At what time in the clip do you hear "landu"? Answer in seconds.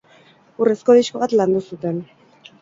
1.41-1.63